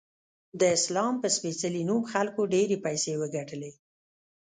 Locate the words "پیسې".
2.85-3.11